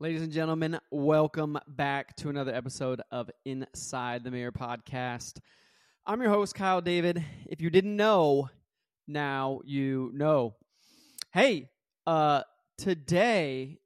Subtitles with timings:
[0.00, 5.40] Ladies and gentlemen, welcome back to another episode of Inside the Mirror podcast.
[6.06, 7.24] I'm your host, Kyle David.
[7.46, 8.48] If you didn't know,
[9.08, 10.54] now you know.
[11.32, 11.70] Hey,
[12.06, 12.42] uh,
[12.76, 13.78] today,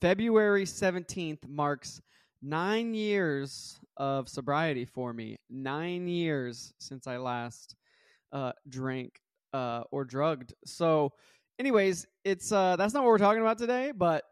[0.00, 2.00] February 17th, marks
[2.40, 5.36] nine years of sobriety for me.
[5.50, 7.74] Nine years since I last
[8.30, 9.20] uh, drank
[9.52, 10.54] uh, or drugged.
[10.64, 11.10] So,
[11.58, 14.22] anyways, it's uh, that's not what we're talking about today, but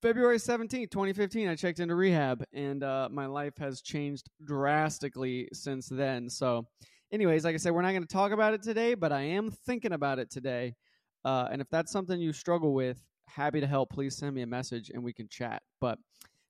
[0.00, 5.88] February 17th, 2015, I checked into rehab and uh, my life has changed drastically since
[5.88, 6.30] then.
[6.30, 6.68] So,
[7.10, 9.50] anyways, like I said, we're not going to talk about it today, but I am
[9.50, 10.76] thinking about it today.
[11.24, 13.90] Uh, and if that's something you struggle with, happy to help.
[13.90, 15.62] Please send me a message and we can chat.
[15.80, 15.98] But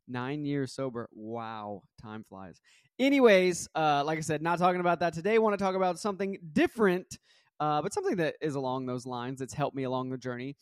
[0.06, 2.60] nine years sober, wow, time flies.
[2.98, 5.38] Anyways, uh, like I said, not talking about that today.
[5.38, 7.16] Want to talk about something different,
[7.60, 10.54] uh, but something that is along those lines that's helped me along the journey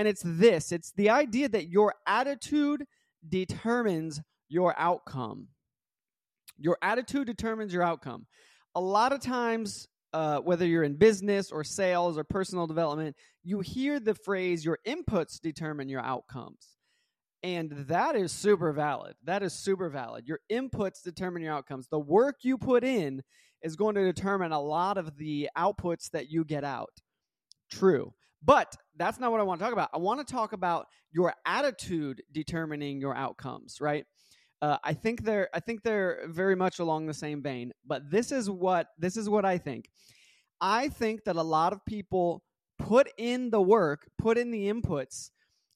[0.00, 2.86] and it's this it's the idea that your attitude
[3.28, 5.48] determines your outcome.
[6.56, 8.26] Your attitude determines your outcome.
[8.74, 13.60] A lot of times, uh, whether you're in business or sales or personal development, you
[13.60, 16.78] hear the phrase, your inputs determine your outcomes.
[17.42, 19.16] And that is super valid.
[19.24, 20.26] That is super valid.
[20.26, 21.88] Your inputs determine your outcomes.
[21.88, 23.22] The work you put in
[23.62, 27.02] is going to determine a lot of the outputs that you get out.
[27.70, 28.14] True.
[28.42, 29.90] But that's not what I want to talk about.
[29.92, 34.06] I want to talk about your attitude determining your outcomes, right?
[34.62, 37.72] Uh, I think they're I think they're very much along the same vein.
[37.86, 39.90] But this is what this is what I think.
[40.60, 42.42] I think that a lot of people
[42.78, 45.30] put in the work, put in the inputs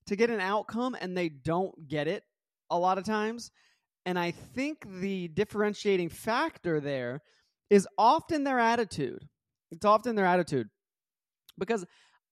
[0.07, 2.23] to get an outcome, and they don't get it
[2.71, 3.51] a lot of times.
[4.07, 7.23] And I think the differentiating factor there
[7.71, 9.27] is often their attitude.
[9.71, 10.69] It's often their attitude.
[11.57, 11.87] Because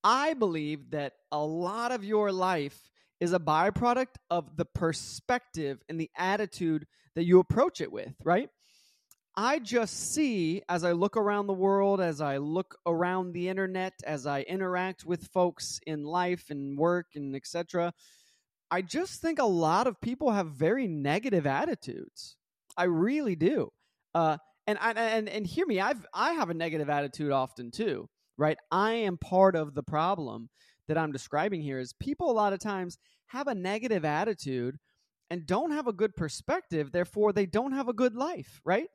[0.05, 6.00] I believe that a lot of your life is a byproduct of the perspective and
[6.00, 8.48] the attitude that you approach it with, right?
[9.36, 13.95] I just see as I look around the world, as I look around the internet,
[14.05, 17.95] as I interact with folks in life and work and etc.
[18.70, 22.36] I just think a lot of people have very negative attitudes.
[22.77, 23.70] I really do.
[24.14, 24.36] Uh,
[24.67, 28.08] and I, and and hear me, I've I have a negative attitude often too
[28.42, 28.58] right?
[28.73, 30.48] I am part of the problem
[30.89, 34.79] that I'm describing here is people a lot of times have a negative attitude
[35.30, 38.89] and don't have a good perspective, therefore they don't have a good life, right?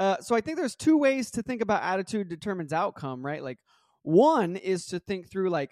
[0.00, 3.42] Uh, so I think there's two ways to think about attitude determines outcome, right?
[3.42, 3.58] Like
[4.02, 5.70] one is to think through like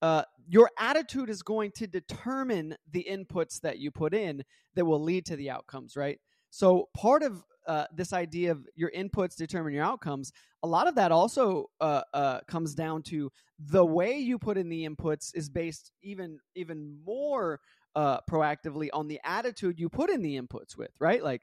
[0.00, 4.42] uh, your attitude is going to determine the inputs that you put in
[4.76, 6.18] that will lead to the outcomes, right?
[6.50, 10.94] So part of uh, this idea of your inputs determine your outcomes, a lot of
[10.96, 15.48] that also uh, uh, comes down to the way you put in the inputs is
[15.48, 17.60] based even even more
[17.94, 21.22] uh, proactively on the attitude you put in the inputs with, right?
[21.22, 21.42] Like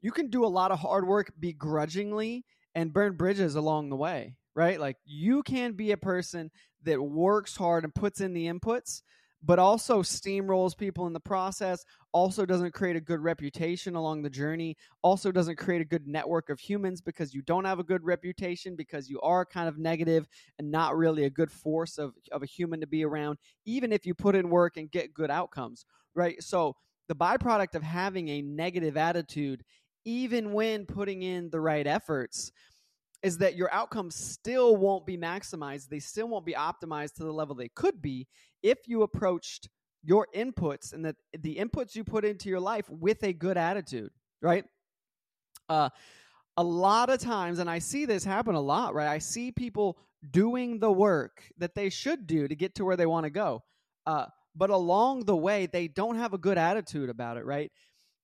[0.00, 2.44] you can do a lot of hard work begrudgingly
[2.74, 4.80] and burn bridges along the way, right?
[4.80, 6.50] Like you can be a person
[6.84, 9.02] that works hard and puts in the inputs
[9.44, 14.30] but also steamrolls people in the process, also doesn't create a good reputation along the
[14.30, 18.04] journey, also doesn't create a good network of humans because you don't have a good
[18.04, 22.42] reputation, because you are kind of negative and not really a good force of, of
[22.42, 25.86] a human to be around, even if you put in work and get good outcomes,
[26.14, 26.40] right?
[26.42, 26.76] So
[27.08, 29.64] the byproduct of having a negative attitude,
[30.04, 32.52] even when putting in the right efforts,
[33.22, 35.88] is that your outcomes still won't be maximized.
[35.88, 38.26] They still won't be optimized to the level they could be
[38.62, 39.68] if you approached
[40.02, 44.10] your inputs and that the inputs you put into your life with a good attitude,
[44.40, 44.64] right?
[45.68, 45.88] Uh,
[46.56, 49.08] a lot of times, and I see this happen a lot, right?
[49.08, 49.98] I see people
[50.30, 53.62] doing the work that they should do to get to where they want to go.
[54.06, 57.70] Uh, but along the way, they don't have a good attitude about it, right?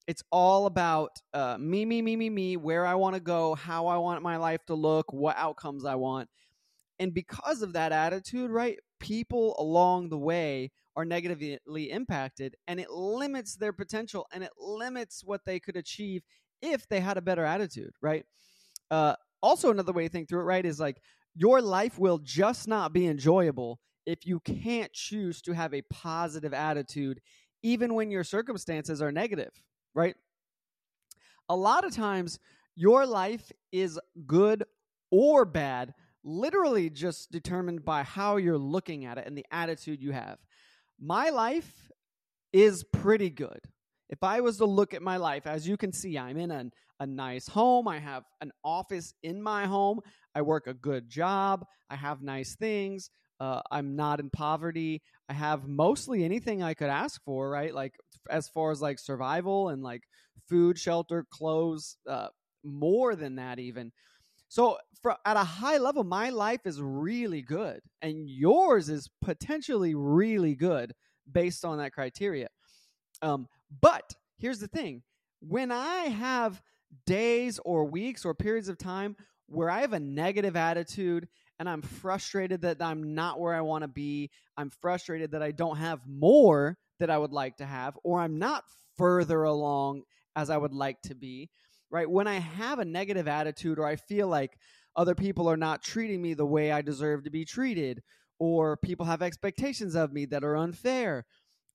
[0.08, 3.86] It's all about uh, me, me, me, me, me, where I want to go, how
[3.88, 6.30] I want my life to look, what outcomes I want.
[6.98, 12.90] And because of that attitude, right, people along the way are negatively impacted and it
[12.90, 16.22] limits their potential and it limits what they could achieve
[16.62, 18.24] if they had a better attitude, right?
[18.90, 21.00] Uh, also, another way to think through it, right, is like
[21.34, 26.54] your life will just not be enjoyable if you can't choose to have a positive
[26.54, 27.20] attitude,
[27.62, 29.52] even when your circumstances are negative,
[29.98, 30.14] right?
[31.48, 32.38] A lot of times,
[32.76, 34.64] your life is good
[35.10, 35.92] or bad,
[36.22, 40.38] literally just determined by how you're looking at it and the attitude you have.
[41.00, 41.90] My life
[42.52, 43.60] is pretty good.
[44.08, 46.70] If I was to look at my life, as you can see, I'm in a,
[47.00, 47.88] a nice home.
[47.88, 50.00] I have an office in my home.
[50.34, 51.66] I work a good job.
[51.90, 53.10] I have nice things.
[53.40, 55.02] Uh, I'm not in poverty.
[55.28, 57.74] I have mostly anything I could ask for, right?
[57.74, 57.94] Like
[58.30, 60.02] as far as like survival and like
[60.48, 62.28] food, shelter, clothes, uh,
[62.64, 63.92] more than that even.
[64.48, 69.94] So for, at a high level, my life is really good, and yours is potentially
[69.94, 70.94] really good
[71.30, 72.48] based on that criteria.
[73.20, 73.46] Um,
[73.82, 75.02] but here's the thing:
[75.40, 76.62] when I have
[77.06, 79.16] days or weeks or periods of time
[79.46, 81.28] where I have a negative attitude
[81.58, 84.30] and I'm frustrated that I'm not where I want to be.
[84.56, 88.38] I'm frustrated that I don't have more that I would like to have, or I'm
[88.38, 88.64] not
[88.96, 90.02] further along
[90.36, 91.50] as I would like to be,
[91.90, 92.08] right?
[92.08, 94.58] When I have a negative attitude or I feel like
[94.96, 98.02] other people are not treating me the way I deserve to be treated,
[98.40, 101.24] or people have expectations of me that are unfair,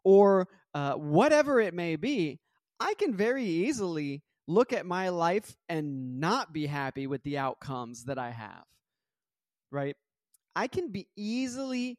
[0.03, 2.39] or uh, whatever it may be,
[2.79, 8.05] I can very easily look at my life and not be happy with the outcomes
[8.05, 8.65] that I have
[9.73, 9.95] right?
[10.55, 11.97] I can be easily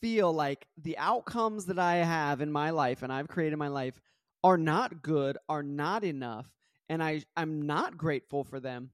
[0.00, 3.94] feel like the outcomes that I have in my life and I've created my life
[4.42, 6.46] are not good, are not enough,
[6.88, 8.90] and I, I'm not grateful for them.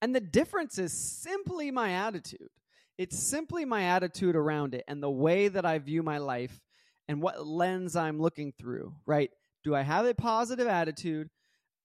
[0.00, 2.48] And the difference is simply my attitude.
[2.96, 6.60] It's simply my attitude around it and the way that I view my life
[7.08, 9.30] and what lens I'm looking through, right?
[9.64, 11.28] Do I have a positive attitude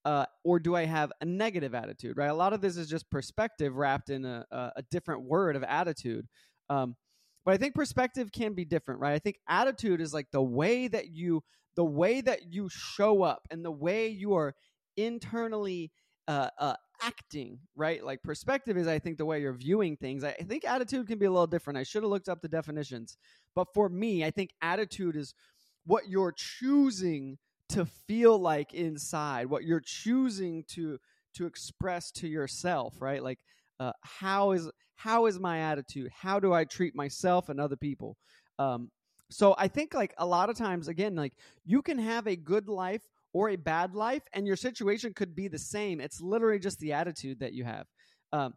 [0.05, 2.17] uh, or do I have a negative attitude?
[2.17, 2.29] Right.
[2.29, 6.27] A lot of this is just perspective wrapped in a, a different word of attitude.
[6.69, 6.95] Um,
[7.45, 9.13] but I think perspective can be different, right?
[9.13, 11.43] I think attitude is like the way that you
[11.75, 14.53] the way that you show up and the way you are
[14.97, 15.91] internally
[16.27, 18.03] uh, uh, acting, right?
[18.03, 20.23] Like perspective is, I think, the way you're viewing things.
[20.23, 21.79] I think attitude can be a little different.
[21.79, 23.17] I should have looked up the definitions,
[23.55, 25.33] but for me, I think attitude is
[25.85, 27.37] what you're choosing
[27.71, 30.99] to feel like inside what you're choosing to
[31.35, 33.23] to express to yourself right?
[33.23, 33.39] Like
[33.79, 36.11] uh, how is how is my attitude?
[36.15, 38.17] How do i treat myself and other people?
[38.59, 38.91] Um,
[39.29, 41.31] so i think like a lot of times again like
[41.63, 43.01] you can have a good life
[43.33, 46.01] or a bad life and your situation could be the same.
[46.01, 47.87] It's literally just the attitude that you have.
[48.33, 48.53] Um,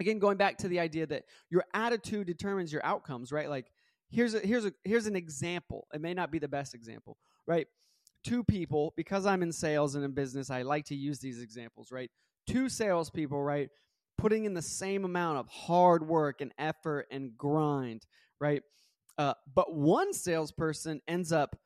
[0.00, 3.48] again going back to the idea that your attitude determines your outcomes right?
[3.48, 3.72] Like
[4.10, 5.86] here's a here's a here's an example.
[5.92, 7.16] It may not be the best example
[7.46, 7.66] right
[8.26, 11.92] two people, because I'm in sales and in business, I like to use these examples,
[11.92, 12.10] right?
[12.46, 13.68] Two salespeople, right?
[14.18, 18.06] Putting in the same amount of hard work and effort and grind,
[18.40, 18.62] right?
[19.18, 21.56] Uh, but one salesperson ends up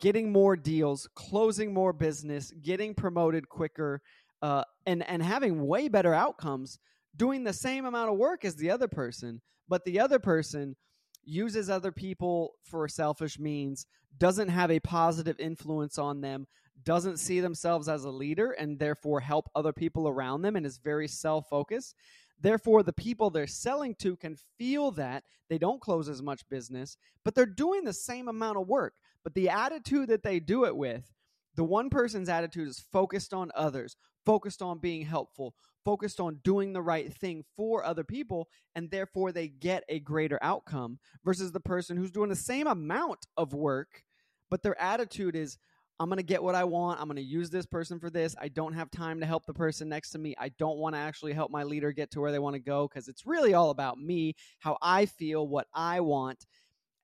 [0.00, 4.00] getting more deals, closing more business, getting promoted quicker,
[4.42, 6.78] uh, and and having way better outcomes,
[7.16, 9.40] doing the same amount of work as the other person.
[9.68, 10.76] But the other person
[11.26, 13.86] uses other people for selfish means,
[14.18, 16.46] doesn't have a positive influence on them,
[16.84, 20.78] doesn't see themselves as a leader, and therefore help other people around them, and is
[20.78, 21.94] very self focused.
[22.40, 26.96] Therefore, the people they're selling to can feel that they don't close as much business,
[27.24, 28.94] but they're doing the same amount of work.
[29.22, 31.10] But the attitude that they do it with,
[31.56, 35.54] the one person's attitude is focused on others, focused on being helpful,
[35.84, 40.38] focused on doing the right thing for other people, and therefore they get a greater
[40.42, 44.02] outcome versus the person who's doing the same amount of work,
[44.50, 45.58] but their attitude is,
[46.00, 47.00] I'm going to get what I want.
[47.00, 48.34] I'm going to use this person for this.
[48.40, 50.34] I don't have time to help the person next to me.
[50.38, 52.88] I don't want to actually help my leader get to where they want to go
[52.88, 56.46] because it's really all about me, how I feel, what I want.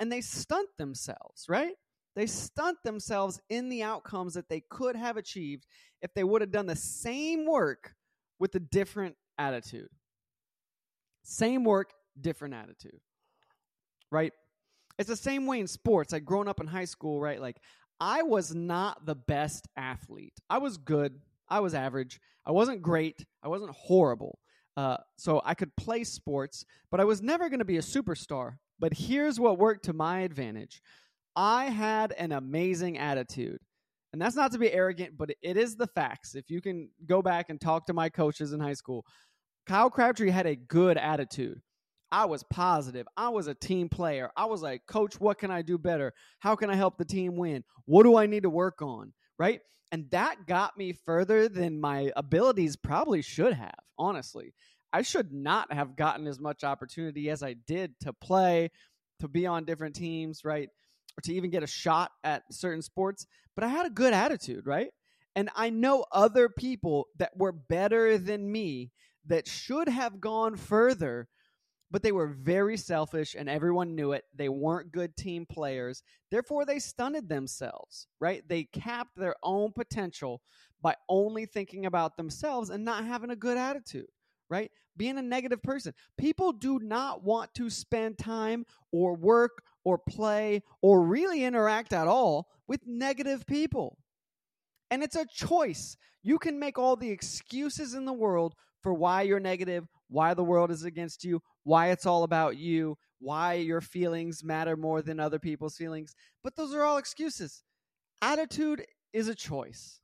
[0.01, 1.75] And they stunt themselves, right?
[2.17, 5.67] They stunt themselves in the outcomes that they could have achieved
[6.03, 7.95] if they would have done the same work
[8.41, 9.89] with a different attitude.
[11.23, 12.99] Same work, different attitude.
[14.11, 14.33] Right?
[14.99, 16.13] It's the same way in sports.
[16.13, 17.41] Like growing up in high school, right?
[17.41, 17.59] Like
[18.01, 20.35] I was not the best athlete.
[20.49, 21.21] I was good.
[21.49, 22.21] I was average.
[22.45, 23.25] I wasn't great.
[23.43, 24.39] I wasn't horrible.
[24.77, 28.55] Uh, so I could play sports, but I was never going to be a superstar.
[28.79, 30.81] But here's what worked to my advantage
[31.37, 33.61] I had an amazing attitude.
[34.13, 36.35] And that's not to be arrogant, but it is the facts.
[36.35, 39.05] If you can go back and talk to my coaches in high school,
[39.67, 41.61] Kyle Crabtree had a good attitude.
[42.13, 43.07] I was positive.
[43.17, 44.31] I was a team player.
[44.37, 46.13] I was like, Coach, what can I do better?
[46.41, 47.63] How can I help the team win?
[47.85, 49.13] What do I need to work on?
[49.39, 49.61] Right?
[49.93, 54.55] And that got me further than my abilities probably should have, honestly.
[54.93, 58.71] I should not have gotten as much opportunity as I did to play,
[59.21, 60.69] to be on different teams, right?
[61.19, 64.67] Or to even get a shot at certain sports, but I had a good attitude,
[64.67, 64.91] right?
[65.37, 68.91] And I know other people that were better than me
[69.27, 71.29] that should have gone further,
[71.91, 74.25] but they were very selfish and everyone knew it.
[74.35, 76.03] They weren't good team players.
[76.31, 78.43] Therefore, they stunted themselves, right?
[78.49, 80.43] They capped their own potential
[80.83, 84.09] by only thinking about themselves and not having a good attitude
[84.51, 84.71] right?
[84.97, 85.95] Being a negative person.
[86.19, 92.07] People do not want to spend time or work or play or really interact at
[92.07, 93.99] all with negative people.
[94.91, 95.97] And it's a choice.
[96.23, 100.45] You can make all the excuses in the world for why you're negative, why the
[100.45, 105.21] world is against you, why it's all about you, why your feelings matter more than
[105.21, 106.15] other people's feelings.
[106.43, 107.63] But those are all excuses.
[108.23, 110.01] Attitude is a choice.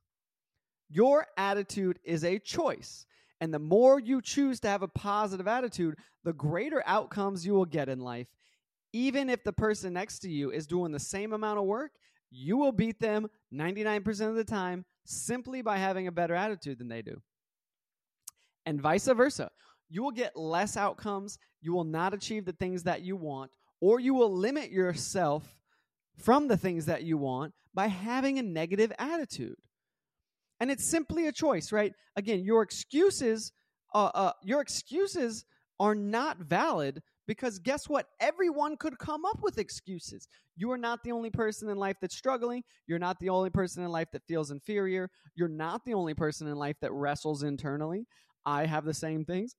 [0.89, 3.05] Your attitude is a choice.
[3.41, 7.65] And the more you choose to have a positive attitude, the greater outcomes you will
[7.65, 8.27] get in life.
[8.97, 11.91] Even if the person next to you is doing the same amount of work,
[12.31, 16.87] you will beat them 99% of the time simply by having a better attitude than
[16.87, 17.21] they do.
[18.65, 19.51] And vice versa.
[19.87, 23.51] You will get less outcomes, you will not achieve the things that you want,
[23.81, 25.43] or you will limit yourself
[26.17, 29.57] from the things that you want by having a negative attitude.
[30.59, 31.93] And it's simply a choice, right?
[32.15, 33.51] Again, your excuses,
[33.93, 35.45] uh, uh, your excuses
[35.79, 38.07] are not valid because guess what?
[38.19, 40.27] Everyone could come up with excuses.
[40.55, 42.63] You are not the only person in life that's struggling.
[42.87, 45.09] You're not the only person in life that feels inferior.
[45.35, 48.07] You're not the only person in life that wrestles internally.
[48.45, 49.55] I have the same things.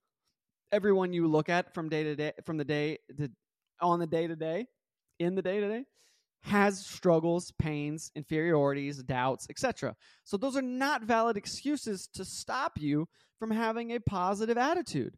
[0.71, 3.29] Everyone you look at from day to day, from the day to
[3.81, 4.65] on the day to day,
[5.19, 5.85] in the day to day,
[6.41, 9.95] has struggles, pains, inferiorities, doubts, etc.
[10.23, 13.07] So those are not valid excuses to stop you
[13.39, 15.15] from having a positive attitude.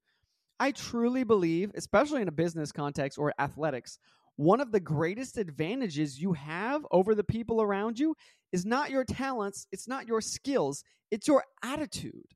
[0.61, 3.97] I truly believe, especially in a business context or athletics,
[4.35, 8.13] one of the greatest advantages you have over the people around you
[8.51, 12.27] is not your talents, it's not your skills, it's your attitude.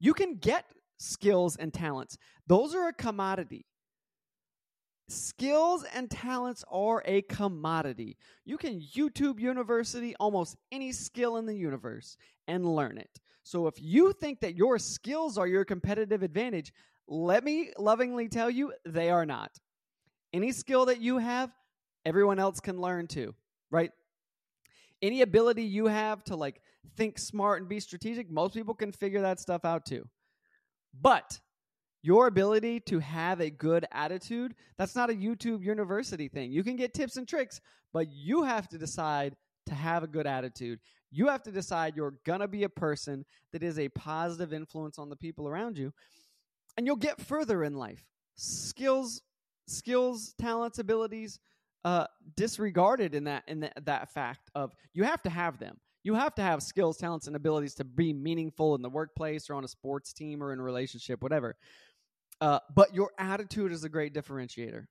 [0.00, 0.64] You can get
[0.96, 2.16] skills and talents,
[2.46, 3.66] those are a commodity.
[5.10, 8.16] Skills and talents are a commodity.
[8.46, 12.16] You can YouTube University almost any skill in the universe
[12.46, 13.20] and learn it.
[13.42, 16.72] So if you think that your skills are your competitive advantage,
[17.08, 19.50] let me lovingly tell you they are not.
[20.32, 21.50] Any skill that you have,
[22.04, 23.34] everyone else can learn too,
[23.70, 23.90] right?
[25.00, 26.60] Any ability you have to like
[26.96, 30.06] think smart and be strategic, most people can figure that stuff out too.
[31.00, 31.40] But
[32.02, 36.52] your ability to have a good attitude, that's not a YouTube university thing.
[36.52, 37.60] You can get tips and tricks,
[37.92, 39.34] but you have to decide
[39.66, 40.78] to have a good attitude.
[41.10, 44.98] You have to decide you're going to be a person that is a positive influence
[44.98, 45.92] on the people around you,
[46.78, 48.06] and you'll get further in life.
[48.36, 49.20] Skills,
[49.66, 51.40] skills, talents, abilities,
[51.84, 52.06] uh,
[52.36, 55.76] disregarded in that in the, that fact of you have to have them.
[56.04, 59.54] You have to have skills, talents, and abilities to be meaningful in the workplace or
[59.54, 61.56] on a sports team or in a relationship, whatever.
[62.40, 64.86] Uh, but your attitude is a great differentiator.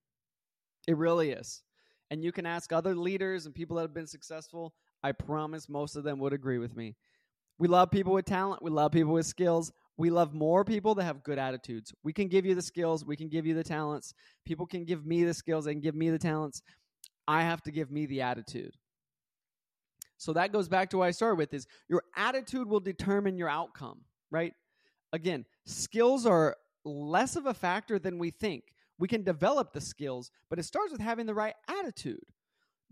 [0.89, 1.63] It really is.
[2.11, 4.73] And you can ask other leaders and people that have been successful.
[5.03, 6.97] I promise most of them would agree with me.
[7.57, 8.61] We love people with talent.
[8.61, 9.71] We love people with skills.
[9.97, 11.93] We love more people that have good attitudes.
[12.03, 13.03] We can give you the skills.
[13.03, 14.13] We can give you the talents.
[14.45, 15.65] People can give me the skills.
[15.65, 16.61] They can give me the talents.
[17.27, 18.75] I have to give me the attitude.
[20.17, 23.49] So that goes back to what I started with is your attitude will determine your
[23.49, 24.01] outcome,
[24.31, 24.53] right?
[25.13, 28.63] Again, skills are less of a factor than we think.
[28.99, 32.23] We can develop the skills, but it starts with having the right attitude.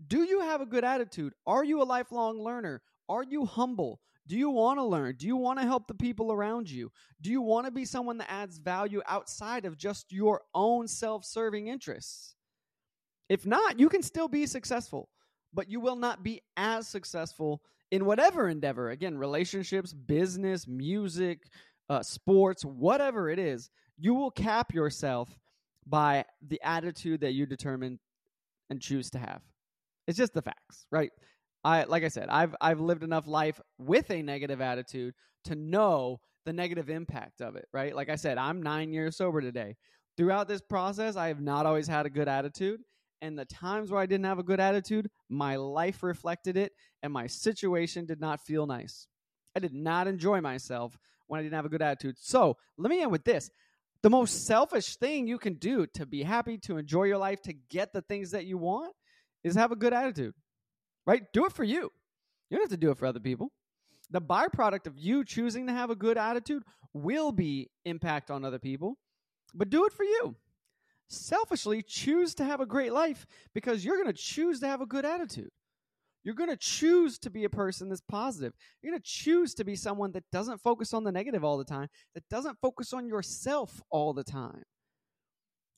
[0.06, 1.32] Do you have a good attitude?
[1.46, 2.82] Are you a lifelong learner?
[3.08, 4.00] Are you humble?
[4.26, 5.14] Do you want to learn?
[5.16, 6.90] Do you want to help the people around you?
[7.20, 11.24] Do you want to be someone that adds value outside of just your own self
[11.24, 12.34] serving interests?
[13.28, 15.08] If not, you can still be successful,
[15.54, 18.90] but you will not be as successful in whatever endeavor.
[18.90, 21.48] Again, relationships, business, music,
[21.88, 25.38] uh, sports, whatever it is, you will cap yourself
[25.86, 27.98] by the attitude that you determine
[28.70, 29.40] and choose to have.
[30.06, 31.10] It's just the facts, right?
[31.66, 35.14] I like I said, I've I've lived enough life with a negative attitude
[35.46, 37.94] to know the negative impact of it, right?
[37.94, 39.74] Like I said, I'm 9 years sober today.
[40.16, 42.82] Throughout this process, I have not always had a good attitude,
[43.20, 46.70] and the times where I didn't have a good attitude, my life reflected it
[47.02, 49.08] and my situation did not feel nice.
[49.56, 50.96] I did not enjoy myself
[51.26, 52.14] when I didn't have a good attitude.
[52.20, 53.50] So, let me end with this
[54.04, 57.54] the most selfish thing you can do to be happy, to enjoy your life, to
[57.70, 58.94] get the things that you want
[59.42, 60.34] is have a good attitude,
[61.06, 61.22] right?
[61.32, 61.90] Do it for you.
[62.50, 63.52] You don't have to do it for other people.
[64.10, 68.58] The byproduct of you choosing to have a good attitude will be impact on other
[68.58, 68.96] people,
[69.54, 70.36] but do it for you.
[71.08, 74.86] Selfishly choose to have a great life because you're going to choose to have a
[74.86, 75.50] good attitude.
[76.24, 78.52] You're going to choose to be a person that's positive.
[78.82, 81.64] You're going to choose to be someone that doesn't focus on the negative all the
[81.64, 84.64] time, that doesn't focus on yourself all the time.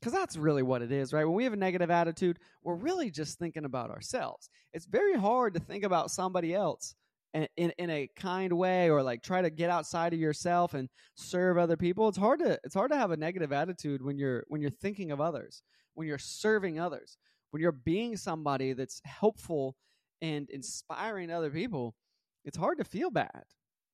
[0.00, 1.24] Because that's really what it is, right?
[1.24, 4.48] When we have a negative attitude, we're really just thinking about ourselves.
[4.72, 6.94] It's very hard to think about somebody else
[7.34, 10.88] in, in, in a kind way or like try to get outside of yourself and
[11.16, 12.08] serve other people.
[12.08, 15.10] It's hard to it's hard to have a negative attitude when you're when you're thinking
[15.10, 15.62] of others,
[15.94, 17.18] when you're serving others
[17.50, 19.76] when you're being somebody that's helpful
[20.20, 21.94] and inspiring other people,
[22.44, 23.44] it's hard to feel bad.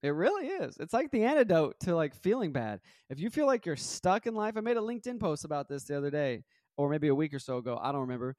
[0.05, 0.77] It really is.
[0.79, 2.81] It's like the antidote to like feeling bad.
[3.09, 5.85] If you feel like you're stuck in life, I made a LinkedIn post about this
[5.85, 6.45] the other day,
[6.77, 7.81] or maybe a week or so ago.
[7.83, 8.37] I don't remember.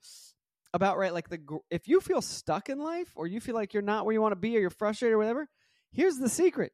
[0.76, 1.40] About right, like the
[1.72, 4.34] if you feel stuck in life, or you feel like you're not where you want
[4.34, 5.50] to be, or you're frustrated, or whatever.
[5.92, 6.72] Here's the secret: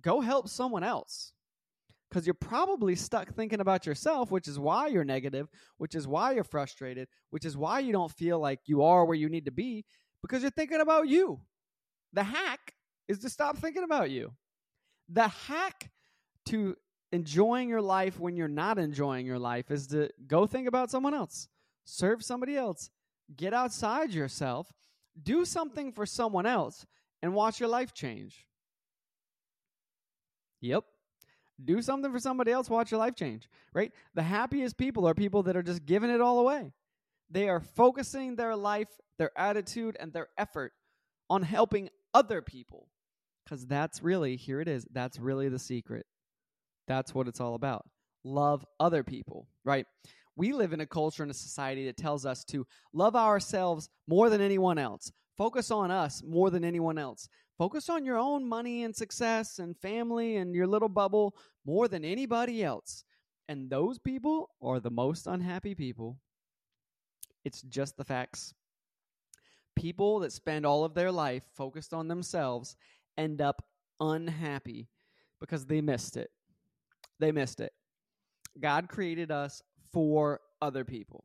[0.00, 1.34] go help someone else
[2.08, 6.32] because you're probably stuck thinking about yourself, which is why you're negative, which is why
[6.32, 9.52] you're frustrated, which is why you don't feel like you are where you need to
[9.52, 9.84] be
[10.22, 11.42] because you're thinking about you.
[12.14, 12.72] The hack
[13.08, 14.32] is to stop thinking about you.
[15.08, 15.90] The hack
[16.46, 16.76] to
[17.12, 21.14] enjoying your life when you're not enjoying your life is to go think about someone
[21.14, 21.48] else,
[21.84, 22.90] serve somebody else,
[23.36, 24.72] get outside yourself,
[25.22, 26.86] do something for someone else,
[27.22, 28.46] and watch your life change.
[30.60, 30.84] Yep
[31.62, 33.92] do something for somebody else, watch your life change, right?
[34.14, 36.72] The happiest people are people that are just giving it all away.
[37.30, 40.72] They are focusing their life, their attitude, and their effort
[41.30, 42.88] on helping other people.
[43.44, 46.06] Because that's really, here it is, that's really the secret.
[46.88, 47.86] That's what it's all about.
[48.24, 49.86] Love other people, right?
[50.36, 54.30] We live in a culture and a society that tells us to love ourselves more
[54.30, 57.28] than anyone else, focus on us more than anyone else.
[57.56, 62.04] Focus on your own money and success and family and your little bubble more than
[62.04, 63.04] anybody else.
[63.48, 66.18] And those people are the most unhappy people.
[67.44, 68.54] It's just the facts.
[69.76, 72.76] People that spend all of their life focused on themselves
[73.16, 73.64] end up
[74.00, 74.88] unhappy
[75.40, 76.30] because they missed it.
[77.20, 77.72] They missed it.
[78.60, 81.24] God created us for other people.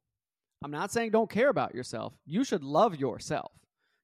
[0.64, 2.14] I'm not saying don't care about yourself.
[2.26, 3.52] You should love yourself.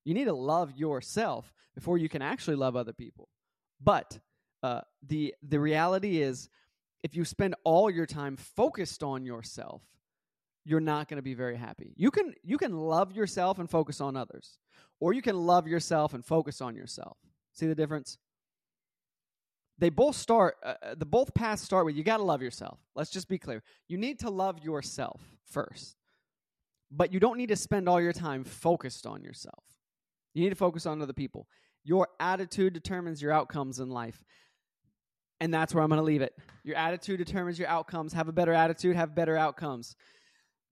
[0.06, 3.28] You need to love yourself before you can actually love other people.
[3.82, 4.20] But
[4.64, 6.50] uh, the the reality is,
[7.04, 9.82] if you spend all your time focused on yourself,
[10.64, 11.94] you're not going to be very happy.
[11.98, 14.58] You can you can love yourself and focus on others,
[15.00, 17.18] or you can love yourself and focus on yourself.
[17.56, 18.18] See the difference?
[19.78, 20.56] They both start.
[20.64, 22.80] Uh, uh the both paths start with you got to love yourself.
[22.96, 23.64] Let's just be clear.
[23.88, 25.98] You need to love yourself first,
[26.92, 29.64] but you don't need to spend all your time focused on yourself.
[30.34, 31.48] You need to focus on other people.
[31.84, 34.24] Your attitude determines your outcomes in life.
[35.40, 36.34] And that's where I'm going to leave it.
[36.64, 38.14] Your attitude determines your outcomes.
[38.14, 39.96] Have a better attitude, have better outcomes.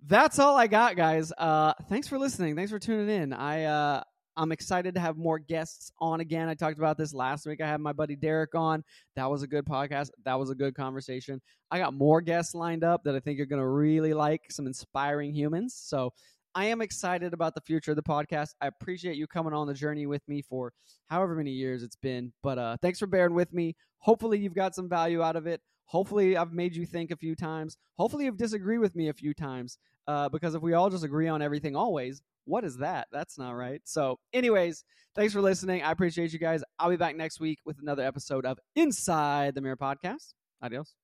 [0.06, 1.32] That's all I got, guys.
[1.38, 2.56] Uh, thanks for listening.
[2.56, 3.34] Thanks for tuning in.
[3.34, 4.04] I uh,
[4.36, 6.50] I'm excited to have more guests on again.
[6.50, 7.62] I talked about this last week.
[7.62, 8.84] I had my buddy Derek on.
[9.15, 10.10] That was a good podcast.
[10.26, 11.41] That was a good conversation.
[11.69, 14.41] I got more guests lined up that I think you're going to really like.
[14.50, 15.76] Some inspiring humans.
[15.76, 16.13] So
[16.56, 18.50] I am excited about the future of the podcast.
[18.62, 20.72] I appreciate you coming on the journey with me for
[21.08, 22.32] however many years it's been.
[22.43, 23.76] But uh, thanks for bearing with me.
[24.00, 25.62] Hopefully, you've got some value out of it.
[25.86, 27.78] Hopefully, I've made you think a few times.
[27.98, 29.78] Hopefully, you've disagreed with me a few times.
[30.08, 33.08] Uh, because if we all just agree on everything always, what is that?
[33.12, 33.82] That's not right.
[33.86, 34.84] So, anyways,
[35.16, 35.82] thanks for listening.
[35.82, 36.63] I appreciate you guys.
[36.80, 40.34] I'll be back next week with another episode of Inside the Mirror Podcast.
[40.62, 41.03] Adios.